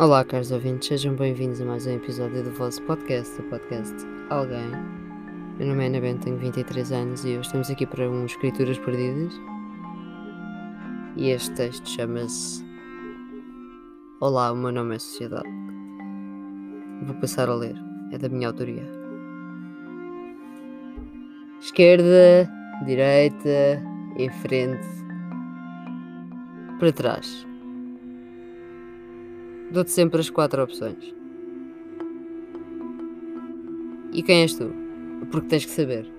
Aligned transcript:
Olá, 0.00 0.24
caros 0.24 0.50
ouvintes, 0.50 0.88
sejam 0.88 1.14
bem-vindos 1.14 1.60
a 1.60 1.64
mais 1.66 1.86
um 1.86 1.90
episódio 1.90 2.42
do 2.42 2.50
vosso 2.52 2.80
podcast, 2.84 3.38
o 3.38 3.44
podcast 3.50 3.94
Alguém. 4.30 4.70
Meu 5.58 5.68
nome 5.68 5.84
é 5.84 5.88
Ana 5.88 6.00
Bento, 6.00 6.24
tenho 6.24 6.38
23 6.38 6.90
anos 6.90 7.22
e 7.26 7.36
hoje 7.36 7.40
estamos 7.40 7.70
aqui 7.70 7.84
para 7.84 8.08
um 8.08 8.24
Escrituras 8.24 8.78
Perdidas. 8.78 9.34
E 11.18 11.28
este 11.28 11.52
texto 11.52 11.86
chama-se 11.86 12.64
Olá, 14.22 14.50
o 14.50 14.56
meu 14.56 14.72
nome 14.72 14.96
é 14.96 14.98
Sociedade. 14.98 15.50
Vou 17.02 17.16
passar 17.16 17.50
a 17.50 17.54
ler, 17.54 17.76
é 18.10 18.16
da 18.16 18.30
minha 18.30 18.48
autoria. 18.48 18.88
Esquerda, 21.60 22.50
direita, 22.86 23.82
em 24.16 24.30
frente, 24.30 24.86
para 26.78 26.90
trás. 26.90 27.49
Dou-te 29.72 29.92
sempre 29.92 30.18
as 30.18 30.28
quatro 30.28 30.64
opções. 30.64 31.14
E 34.12 34.20
quem 34.20 34.42
és 34.42 34.54
tu? 34.56 34.72
Porque 35.30 35.46
tens 35.46 35.64
que 35.64 35.70
saber. 35.70 36.12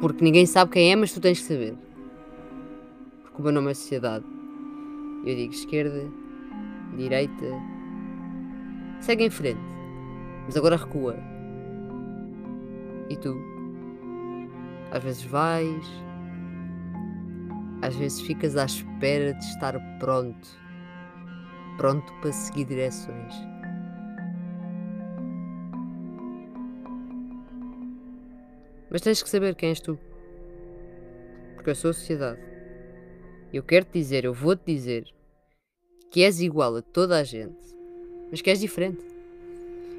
Porque 0.00 0.24
ninguém 0.24 0.44
sabe 0.44 0.72
quem 0.72 0.90
é, 0.90 0.96
mas 0.96 1.12
tu 1.12 1.20
tens 1.20 1.38
que 1.38 1.46
saber. 1.46 1.76
Porque 3.22 3.40
o 3.40 3.44
meu 3.44 3.52
nome 3.52 3.70
é 3.70 3.74
Sociedade. 3.74 4.24
Eu 5.24 5.36
digo 5.36 5.52
esquerda, 5.52 6.04
direita. 6.96 7.46
Segue 9.00 9.26
em 9.26 9.30
frente. 9.30 9.60
Mas 10.46 10.56
agora 10.56 10.76
recua. 10.76 11.16
E 13.08 13.16
tu? 13.16 13.36
Às 14.90 15.04
vezes 15.04 15.22
vais. 15.22 15.86
Às 17.82 17.94
vezes 17.94 18.20
ficas 18.20 18.56
à 18.56 18.64
espera 18.64 19.32
de 19.32 19.44
estar 19.44 19.78
pronto 20.00 20.63
pronto 21.76 22.12
para 22.20 22.32
seguir 22.32 22.64
direções. 22.64 23.34
Mas 28.90 29.00
tens 29.00 29.22
que 29.22 29.28
saber 29.28 29.54
quem 29.54 29.70
és 29.70 29.80
tu. 29.80 29.98
Porque 31.54 31.70
eu 31.70 31.74
sou 31.74 31.90
a 31.90 31.94
sociedade. 31.94 32.40
Eu 33.52 33.62
quero 33.62 33.84
te 33.84 33.98
dizer, 33.98 34.24
eu 34.24 34.32
vou 34.32 34.56
te 34.56 34.72
dizer 34.72 35.04
que 36.10 36.22
és 36.22 36.40
igual 36.40 36.76
a 36.76 36.82
toda 36.82 37.18
a 37.18 37.24
gente, 37.24 37.58
mas 38.30 38.40
que 38.40 38.50
és 38.50 38.60
diferente. 38.60 39.04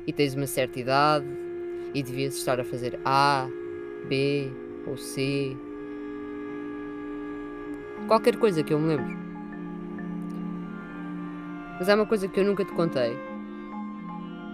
E 0.08 0.14
tens 0.14 0.34
uma 0.34 0.48
certa 0.48 0.80
idade 0.80 1.26
e 1.94 2.02
devias 2.02 2.36
estar 2.36 2.60
a 2.60 2.64
fazer 2.64 3.00
A, 3.04 3.50
B 4.08 4.50
ou 4.88 4.98
C. 4.98 5.58
Qualquer 8.08 8.38
coisa 8.38 8.64
que 8.64 8.74
eu 8.74 8.80
me 8.80 8.96
lembro. 8.96 9.25
Mas 11.78 11.90
há 11.90 11.96
uma 11.96 12.06
coisa 12.06 12.28
que 12.28 12.40
eu 12.40 12.46
nunca 12.46 12.64
te 12.64 12.72
contei, 12.72 13.18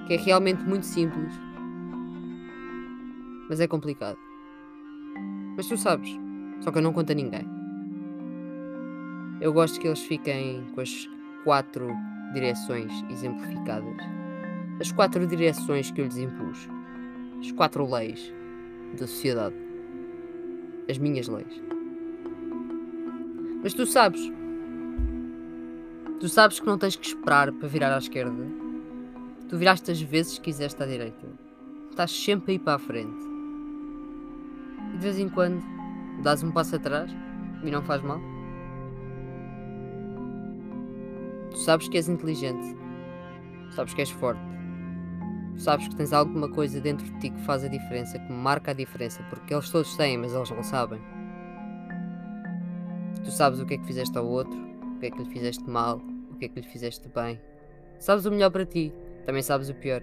que 0.08 0.14
é 0.16 0.18
realmente 0.18 0.64
muito 0.64 0.86
simples, 0.86 1.34
mas 3.48 3.60
é 3.60 3.68
complicado. 3.68 4.18
Mas 5.56 5.68
tu 5.68 5.78
sabes, 5.78 6.10
só 6.62 6.72
que 6.72 6.80
eu 6.80 6.82
não 6.82 6.94
conto 6.94 7.12
a 7.12 7.16
ninguém. 7.16 7.48
Eu 9.40 9.54
gosto 9.54 9.80
que 9.80 9.88
eles 9.88 10.02
fiquem 10.02 10.66
com 10.74 10.82
as 10.82 11.10
quatro 11.44 11.88
direções 12.34 12.92
exemplificadas. 13.10 13.98
As 14.80 14.92
quatro 14.92 15.26
direções 15.28 15.92
que 15.92 16.02
eu 16.02 16.06
lhes 16.06 16.18
impus. 16.18 16.70
As 17.40 17.52
quatro 17.52 17.88
leis 17.90 18.34
da 18.94 19.06
sociedade. 19.06 19.56
As 20.90 20.98
minhas 20.98 21.28
leis. 21.28 21.62
Mas 23.64 23.74
tu 23.74 23.86
sabes, 23.86 24.22
Tu 26.22 26.30
sabes 26.30 26.60
que 26.60 26.68
não 26.68 26.78
tens 26.78 26.96
que 26.96 27.08
esperar 27.08 27.52
para 27.52 27.68
virar 27.68 27.96
à 27.96 27.98
esquerda. 27.98 28.46
Tu 29.50 29.58
viraste 29.58 29.90
as 29.90 30.00
vezes 30.00 30.38
que 30.38 30.44
quiseste 30.44 30.84
à 30.84 30.86
direita. 30.86 31.28
Estás 31.90 32.12
sempre 32.12 32.52
a 32.52 32.54
ir 32.54 32.60
para 32.60 32.76
a 32.76 32.78
frente. 32.78 33.26
E 34.94 34.98
de 34.98 35.00
vez 35.00 35.18
em 35.18 35.28
quando 35.28 35.64
dás 36.22 36.44
um 36.44 36.52
passo 36.52 36.76
atrás 36.76 37.10
e 37.64 37.72
não 37.72 37.82
faz 37.82 38.04
mal. 38.04 38.22
Tu 41.50 41.58
sabes 41.58 41.90
que 41.90 41.98
és 41.98 42.08
inteligente. 42.08 42.78
Sabes 43.72 43.96
que 43.96 44.02
és 44.02 44.12
forte. 44.12 44.44
Sabes 45.58 45.88
que 45.88 45.96
tens 45.96 46.14
alguma 46.14 46.52
coisa 46.52 46.80
dentro 46.80 47.04
de 47.04 47.20
ti 47.20 47.32
que 47.32 47.42
faz 47.42 47.64
a 47.64 47.68
diferença, 47.68 48.20
que 48.20 48.32
marca 48.32 48.70
a 48.70 48.76
diferença, 48.76 49.24
porque 49.28 49.56
eles 49.56 49.72
todos 49.72 49.98
têm, 49.98 50.20
mas 50.20 50.36
eles 50.36 50.52
não 50.52 50.62
sabem. 50.62 51.02
Tu 53.24 53.32
sabes 53.32 53.60
o 53.60 53.66
que 53.66 53.74
é 53.74 53.78
que 53.80 53.88
fizeste 53.88 54.16
ao 54.16 54.28
outro, 54.28 54.56
o 54.56 55.00
que 55.00 55.08
é 55.08 55.10
que 55.10 55.18
lhe 55.18 55.30
fizeste 55.30 55.68
mal, 55.68 56.00
que 56.42 56.46
é 56.46 56.50
que 56.50 56.60
lhe 56.60 56.68
fizeste 56.68 57.08
bem. 57.10 57.40
Sabes 58.00 58.26
o 58.26 58.32
melhor 58.32 58.50
para 58.50 58.66
ti, 58.66 58.92
também 59.26 59.44
sabes 59.44 59.70
o 59.70 59.76
pior. 59.76 60.02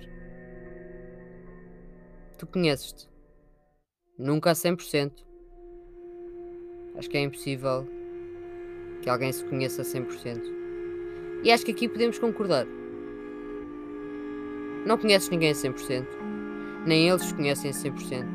Tu 2.39 2.47
conheces-te. 2.47 3.09
Nunca 4.17 4.53
a 4.53 4.55
100%. 4.55 5.13
Acho 6.97 7.11
que 7.11 7.17
é 7.17 7.23
impossível 7.23 7.87
que 9.03 9.11
alguém 9.11 9.33
se 9.33 9.45
conheça 9.45 9.83
a 9.83 9.85
100%. 9.85 10.41
E 11.43 11.51
acho 11.51 11.65
que 11.65 11.73
aqui 11.73 11.89
podemos 11.89 12.19
concordar. 12.21 12.67
Não 14.87 14.97
conheces 14.97 15.29
ninguém 15.29 15.51
a 15.51 15.55
100%. 15.55 16.07
Nem 16.87 17.09
eles 17.09 17.33
conhecem 17.33 17.71
a 17.71 17.75
100%. 17.75 18.27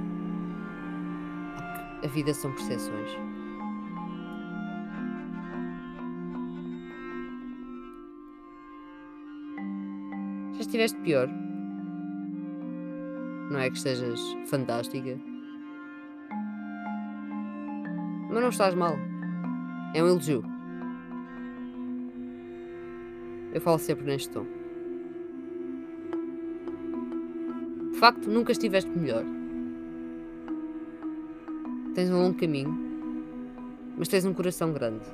Porque 1.56 2.06
a 2.06 2.10
vida 2.10 2.34
são 2.34 2.52
percepções. 2.54 3.33
Estiveste 10.74 11.00
pior? 11.02 11.30
Não 13.52 13.60
é 13.60 13.70
que 13.70 13.78
estejas 13.78 14.20
fantástica? 14.48 15.20
Mas 18.32 18.42
não 18.42 18.50
estás 18.50 18.74
mal. 18.74 18.98
É 19.94 20.02
um 20.02 20.08
elogio. 20.08 20.44
Eu 23.54 23.62
falo 23.62 23.78
sempre 23.78 24.04
neste 24.06 24.32
tom. 24.32 24.48
De 27.92 28.00
facto, 28.00 28.28
nunca 28.28 28.52
estiveste 28.52 28.90
melhor. 28.90 29.24
Tens 31.94 32.10
um 32.10 32.24
longo 32.24 32.40
caminho, 32.40 32.76
mas 33.96 34.08
tens 34.08 34.26
um 34.26 34.34
coração 34.34 34.74
grande. 34.74 35.06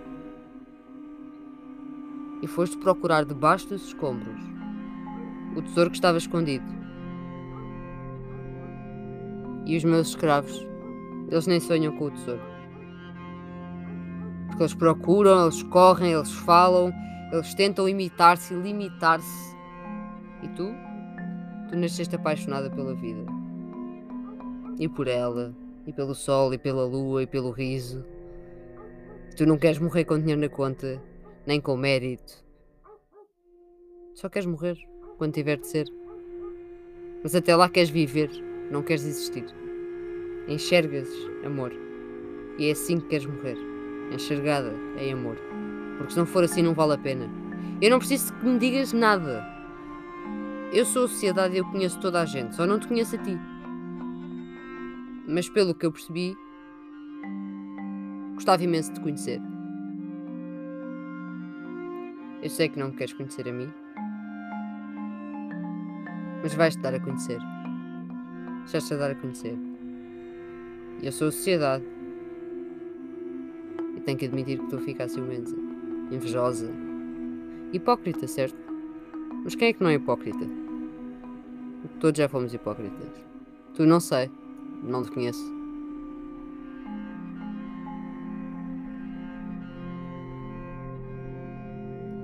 E 2.41 2.47
foste 2.47 2.77
procurar 2.77 3.25
debaixo 3.25 3.67
dos 3.67 3.87
escombros 3.87 4.58
o 5.55 5.61
tesouro 5.61 5.89
que 5.89 5.97
estava 5.97 6.17
escondido. 6.17 6.65
E 9.65 9.77
os 9.77 9.83
meus 9.83 10.09
escravos, 10.09 10.67
eles 11.29 11.47
nem 11.47 11.59
sonham 11.59 11.95
com 11.95 12.05
o 12.05 12.11
tesouro. 12.11 12.41
Porque 14.47 14.63
eles 14.63 14.73
procuram, 14.73 15.43
eles 15.43 15.61
correm, 15.63 16.13
eles 16.13 16.31
falam, 16.31 16.91
eles 17.31 17.53
tentam 17.53 17.87
imitar-se 17.87 18.53
e 18.53 18.57
limitar-se. 18.57 19.55
E 20.41 20.47
tu? 20.49 20.73
Tu 21.69 21.75
nasceste 21.75 22.15
apaixonada 22.15 22.69
pela 22.69 22.95
vida. 22.95 23.25
E 24.79 24.87
por 24.87 25.07
ela, 25.07 25.53
e 25.85 25.93
pelo 25.93 26.15
sol, 26.15 26.53
e 26.53 26.57
pela 26.57 26.85
lua, 26.85 27.23
e 27.23 27.27
pelo 27.27 27.51
riso. 27.51 28.03
Tu 29.37 29.45
não 29.45 29.57
queres 29.57 29.79
morrer 29.79 30.05
com 30.05 30.17
dinheiro 30.17 30.41
na 30.41 30.49
conta, 30.49 31.01
nem 31.45 31.61
com 31.61 31.77
mérito. 31.77 32.43
Só 34.15 34.27
queres 34.27 34.47
morrer 34.47 34.88
quando 35.19 35.33
tiver 35.33 35.57
de 35.57 35.67
ser. 35.67 35.87
Mas 37.21 37.35
até 37.35 37.55
lá 37.55 37.69
queres 37.69 37.89
viver, 37.89 38.31
não 38.71 38.81
queres 38.81 39.05
existir. 39.05 39.45
Enxergas 40.47 41.09
amor. 41.45 41.71
E 42.57 42.69
é 42.69 42.71
assim 42.71 42.99
que 42.99 43.07
queres 43.07 43.27
morrer. 43.27 43.57
Enxergada 44.11 44.73
é 44.97 45.11
amor. 45.11 45.37
Porque 45.97 46.13
se 46.13 46.17
não 46.17 46.25
for 46.25 46.43
assim, 46.43 46.63
não 46.63 46.73
vale 46.73 46.93
a 46.93 46.97
pena. 46.97 47.29
Eu 47.81 47.91
não 47.91 47.99
preciso 47.99 48.33
que 48.33 48.45
me 48.45 48.57
digas 48.57 48.93
nada. 48.93 49.45
Eu 50.71 50.85
sou 50.85 51.05
a 51.05 51.07
sociedade 51.07 51.55
e 51.55 51.57
eu 51.57 51.65
conheço 51.65 51.99
toda 51.99 52.21
a 52.21 52.25
gente, 52.25 52.55
só 52.55 52.65
não 52.65 52.79
te 52.79 52.87
conheço 52.87 53.15
a 53.15 53.19
ti. 53.19 53.37
Mas 55.27 55.49
pelo 55.49 55.75
que 55.75 55.85
eu 55.85 55.91
percebi, 55.91 56.35
gostava 58.35 58.63
imenso 58.63 58.89
de 58.89 58.99
te 58.99 59.03
conhecer. 59.03 59.41
Eu 62.41 62.49
sei 62.49 62.69
que 62.69 62.79
não 62.79 62.89
me 62.89 62.95
queres 62.95 63.13
conhecer 63.13 63.47
a 63.47 63.51
mim, 63.51 63.69
mas 66.41 66.53
vais-te 66.53 66.81
dar 66.81 66.93
a 66.93 66.99
conhecer. 66.99 67.39
Já-te 68.67 68.93
a 68.93 68.97
dar 68.97 69.11
a 69.11 69.15
conhecer. 69.15 69.57
Eu 71.01 71.11
sou 71.11 71.29
a 71.29 71.31
sociedade. 71.31 71.83
E 73.95 74.01
tenho 74.01 74.17
que 74.17 74.25
admitir 74.25 74.57
que 74.57 74.65
estou 74.65 74.79
a 74.79 74.81
ficar 74.81 75.09
ciumenta, 75.09 75.51
invejosa, 76.11 76.69
hipócrita, 77.73 78.27
certo? 78.27 78.57
Mas 79.43 79.55
quem 79.55 79.69
é 79.69 79.73
que 79.73 79.83
não 79.83 79.89
é 79.89 79.95
hipócrita? 79.95 80.45
Todos 81.99 82.17
já 82.17 82.29
fomos 82.29 82.53
hipócritas. 82.53 83.09
Tu 83.73 83.85
não 83.85 83.99
sei, 83.99 84.29
não 84.83 85.03
te 85.03 85.11
conheço. 85.11 85.59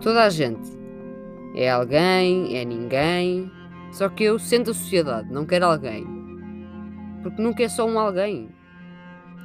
Toda 0.01 0.25
a 0.25 0.29
gente 0.29 0.71
É 1.55 1.71
alguém, 1.71 2.57
é 2.57 2.63
ninguém. 2.63 3.51
Só 3.95 4.09
que 4.09 4.25
eu 4.25 4.37
sendo 4.37 4.71
a 4.71 4.73
sociedade, 4.73 5.31
não 5.31 5.45
quero 5.45 5.67
alguém. 5.67 6.05
Porque 7.23 7.41
nunca 7.41 7.63
é 7.63 7.69
só 7.69 7.85
um 7.85 7.97
alguém. 7.97 8.49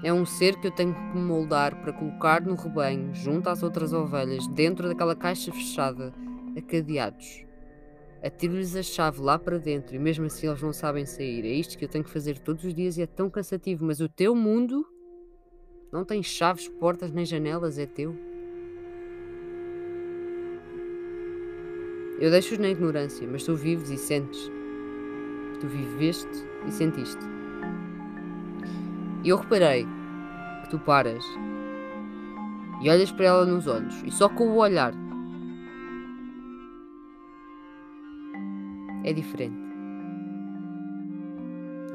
É 0.02 0.12
um 0.12 0.26
ser 0.26 0.56
que 0.56 0.66
eu 0.66 0.72
tenho 0.72 0.92
que 0.92 1.16
moldar 1.16 1.80
para 1.80 1.92
colocar 1.92 2.40
no 2.40 2.56
rebanho, 2.56 3.14
junto 3.14 3.48
às 3.48 3.62
outras 3.62 3.92
ovelhas, 3.92 4.48
dentro 4.48 4.88
daquela 4.88 5.14
caixa 5.14 5.52
fechada, 5.52 6.12
a 6.58 6.60
cadeados. 6.62 7.46
Atiro-lhes 8.24 8.74
a 8.74 8.82
chave 8.82 9.20
lá 9.20 9.38
para 9.38 9.56
dentro 9.56 9.94
e 9.94 10.00
mesmo 10.00 10.26
assim 10.26 10.48
eles 10.48 10.60
não 10.60 10.72
sabem 10.72 11.06
sair. 11.06 11.44
É 11.44 11.52
isto 11.52 11.78
que 11.78 11.84
eu 11.84 11.88
tenho 11.88 12.02
que 12.02 12.10
fazer 12.10 12.36
todos 12.40 12.64
os 12.64 12.74
dias 12.74 12.98
e 12.98 13.02
é 13.02 13.06
tão 13.06 13.30
cansativo. 13.30 13.84
Mas 13.84 14.00
o 14.00 14.08
teu 14.08 14.34
mundo 14.34 14.84
não 15.92 16.04
tem 16.04 16.24
chaves, 16.24 16.66
portas 16.66 17.12
nem 17.12 17.24
janelas, 17.24 17.78
é 17.78 17.86
teu. 17.86 18.18
Eu 22.20 22.30
deixo-os 22.30 22.58
na 22.58 22.68
ignorância, 22.68 23.26
mas 23.26 23.44
tu 23.44 23.54
vives 23.56 23.88
e 23.88 23.96
sentes. 23.96 24.52
Tu 25.58 25.66
viveste 25.66 26.46
e 26.66 26.70
sentiste. 26.70 27.24
E 29.24 29.28
eu 29.30 29.38
reparei 29.38 29.86
que 30.62 30.70
tu 30.70 30.78
paras 30.78 31.24
e 32.82 32.90
olhas 32.90 33.10
para 33.10 33.24
ela 33.24 33.46
nos 33.46 33.66
olhos, 33.66 34.02
e 34.04 34.10
só 34.10 34.28
com 34.28 34.48
o 34.48 34.56
olhar 34.56 34.92
é 39.04 39.12
diferente. 39.14 39.56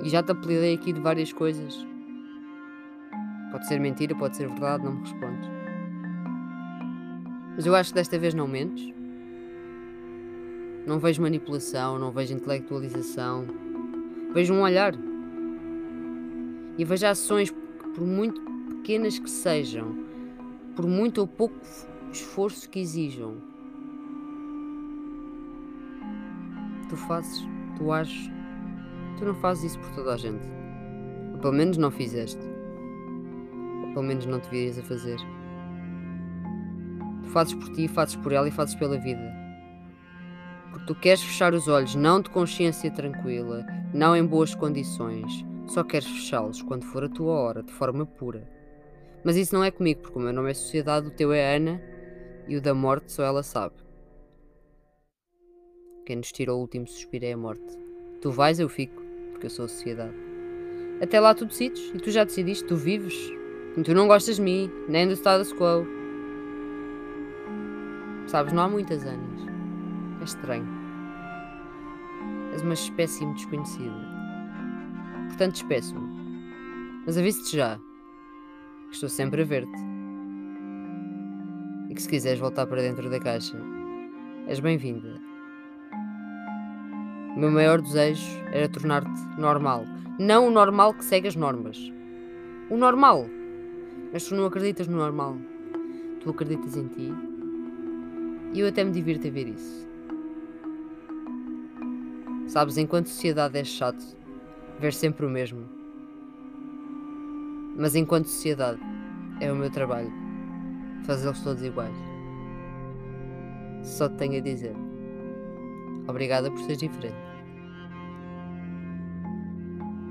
E 0.04 0.10
já 0.10 0.24
te 0.24 0.32
apelidei 0.32 0.74
aqui 0.74 0.92
de 0.92 1.00
várias 1.02 1.32
coisas. 1.32 1.86
Pode 3.52 3.68
ser 3.68 3.80
mentira, 3.80 4.16
pode 4.16 4.36
ser 4.36 4.48
verdade, 4.48 4.84
não 4.84 4.94
me 4.94 5.02
respondes. 5.02 5.50
Mas 7.56 7.66
eu 7.66 7.76
acho 7.76 7.92
que 7.92 7.96
desta 7.96 8.18
vez 8.18 8.34
não 8.34 8.48
mentes. 8.48 8.94
Não 10.86 11.00
vejo 11.00 11.22
manipulação, 11.22 11.98
não 11.98 12.12
vejo 12.12 12.34
intelectualização. 12.34 13.46
Vejo 14.34 14.54
um 14.54 14.62
olhar. 14.62 14.94
E 16.78 16.86
vejo 16.86 17.08
ações 17.08 17.52
por 17.96 18.06
muito 18.06 18.42
pequenas 18.68 19.18
que 19.18 19.30
sejam, 19.30 19.96
por 20.76 20.86
muito 20.86 21.22
ou 21.22 21.28
pouco 21.28 21.56
esforço 22.12 22.70
que 22.70 22.80
exijam, 22.80 23.36
tu 26.90 26.96
fazes, 26.96 27.48
tu 27.78 27.92
ages, 27.92 28.30
tu 29.18 29.26
não 29.26 29.36
fazes 29.36 29.72
isso 29.72 29.80
por 29.80 29.90
toda 29.96 30.14
a 30.14 30.18
gente. 30.18 30.46
Ou 31.34 31.40
pelo 31.40 31.54
menos 31.54 31.78
não 31.78 31.92
fizeste. 31.92 32.42
Ou 33.84 33.94
pelo 33.94 34.04
menos 34.04 34.26
não 34.26 34.40
deverias 34.40 34.78
a 34.78 34.84
fazer. 34.84 35.18
Tu 37.24 37.30
fazes 37.30 37.54
por 37.54 37.70
ti, 37.74 37.88
fazes 37.88 38.16
por 38.16 38.32
ela 38.32 38.48
e 38.48 38.52
fazes 38.52 38.76
pela 38.76 38.98
vida. 38.98 39.45
Porque 40.76 40.88
tu 40.88 40.96
queres 40.96 41.24
fechar 41.24 41.54
os 41.54 41.70
olhos 41.70 41.96
não 41.96 42.20
de 42.20 42.30
consciência 42.30 42.92
tranquila, 42.92 43.66
não 43.94 44.14
em 44.14 44.26
boas 44.26 44.54
condições, 44.54 45.46
só 45.68 45.86
queres 45.86 46.06
fechá-los 46.06 46.62
quando 46.62 46.84
for 46.84 47.06
a 47.06 47.08
tua 47.08 47.32
hora, 47.34 47.64
de 47.64 47.72
forma 47.72 48.06
pura. 48.06 48.46
Mas 49.24 49.38
isso 49.38 49.56
não 49.56 49.64
é 49.64 49.72
comigo, 49.72 50.02
porque 50.02 50.20
o 50.20 50.22
meu 50.22 50.34
nome 50.34 50.52
é 50.52 50.54
Sociedade, 50.54 51.08
o 51.08 51.12
teu 51.12 51.32
é 51.32 51.56
Ana 51.56 51.82
e 52.46 52.58
o 52.58 52.62
da 52.62 52.74
morte 52.74 53.10
só 53.14 53.24
ela 53.24 53.42
sabe. 53.42 53.76
Quem 56.06 56.18
nos 56.18 56.34
tirou 56.34 56.58
o 56.58 56.62
último 56.62 56.86
suspiro 56.86 57.24
é 57.24 57.32
a 57.32 57.38
morte. 57.38 57.80
Tu 58.22 58.30
vais, 58.30 58.60
eu 58.60 58.68
fico, 58.68 59.02
porque 59.32 59.46
eu 59.46 59.52
sou 59.52 59.64
a 59.64 59.70
sociedade. 59.70 60.14
Até 61.02 61.22
lá 61.22 61.34
tu 61.34 61.46
decides 61.46 61.90
e 61.96 62.00
tu 62.00 62.12
já 62.12 62.26
decidiste, 62.26 62.66
tu 62.66 62.76
vives. 62.76 63.16
E 63.78 63.82
tu 63.82 63.94
não 63.94 64.10
gostas 64.10 64.36
de 64.36 64.42
mim, 64.42 64.70
nem 64.90 65.08
do 65.08 65.14
status 65.14 65.54
quo. 65.54 65.88
Sabes, 68.28 68.52
não 68.52 68.64
há 68.64 68.68
muitas 68.68 69.06
anos. 69.06 69.55
É 70.22 70.24
estranho. 70.24 70.68
És 72.54 72.62
uma 72.62 72.74
espécie 72.74 73.26
desconhecida. 73.34 73.94
Portanto, 75.28 75.54
despeço-me. 75.54 76.08
Mas 77.06 77.18
aviso-te 77.18 77.58
já 77.58 77.78
que 78.88 78.94
estou 78.94 79.10
sempre 79.10 79.42
a 79.42 79.46
ver-te. 79.46 79.82
E 81.90 81.94
que 81.94 82.02
se 82.02 82.10
quiseres 82.10 82.40
voltar 82.40 82.66
para 82.66 82.82
dentro 82.82 83.10
da 83.10 83.20
caixa, 83.20 83.58
és 84.48 84.60
bem-vinda. 84.60 85.20
O 87.36 87.40
meu 87.40 87.52
maior 87.52 87.82
desejo 87.82 88.26
era 88.52 88.70
tornar-te 88.70 89.22
normal. 89.38 89.86
Não 90.18 90.48
o 90.48 90.52
normal 90.52 90.94
que 90.94 91.04
segue 91.04 91.28
as 91.28 91.36
normas. 91.36 91.78
O 92.70 92.78
normal. 92.78 93.26
Mas 94.14 94.24
tu 94.24 94.36
não 94.36 94.46
acreditas 94.46 94.88
no 94.88 94.96
normal. 94.96 95.38
Tu 96.22 96.30
acreditas 96.30 96.78
em 96.78 96.88
ti. 96.88 97.14
E 98.54 98.62
eu 98.62 98.68
até 98.68 98.84
me 98.84 98.92
divirto 98.92 99.28
a 99.28 99.32
ver 99.32 99.50
isso. 99.50 99.86
Sabes, 102.56 102.78
enquanto 102.78 103.08
sociedade 103.08 103.60
é 103.60 103.66
chato 103.66 104.02
ver 104.80 104.94
sempre 104.94 105.26
o 105.26 105.30
mesmo. 105.30 105.68
Mas 107.76 107.98
enquanto 107.98 108.28
sociedade 108.28 108.80
é 109.42 109.52
o 109.52 109.56
meu 109.58 109.70
trabalho 109.70 110.10
fazê-los 111.06 111.42
todos 111.42 111.62
iguais. 111.62 111.94
Só 113.84 114.08
te 114.08 114.16
tenho 114.16 114.38
a 114.38 114.40
dizer. 114.40 114.74
Obrigada 116.08 116.50
por 116.50 116.62
ser 116.62 116.78
diferente. 116.78 117.18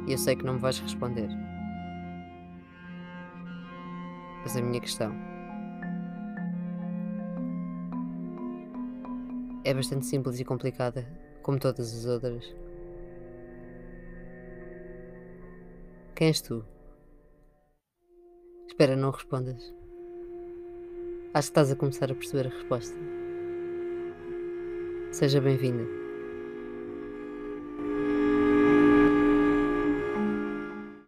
E 0.06 0.12
eu 0.12 0.18
sei 0.18 0.36
que 0.36 0.44
não 0.44 0.52
me 0.52 0.60
vais 0.60 0.78
responder. 0.78 1.30
Mas 4.42 4.54
a 4.54 4.60
minha 4.60 4.82
questão 4.82 5.14
é 9.64 9.72
bastante 9.72 10.04
simples 10.04 10.38
e 10.38 10.44
complicada 10.44 11.23
como 11.44 11.58
todas 11.60 11.94
as 11.94 12.06
outras. 12.06 12.42
Quem 16.16 16.28
és 16.28 16.40
tu? 16.40 16.64
Espera, 18.66 18.96
não 18.96 19.10
respondas. 19.10 19.62
Acho 21.34 21.48
que 21.48 21.50
estás 21.50 21.70
a 21.70 21.76
começar 21.76 22.10
a 22.10 22.14
perceber 22.14 22.46
a 22.46 22.50
resposta. 22.50 22.96
Seja 25.12 25.40
bem-vinda. 25.40 26.03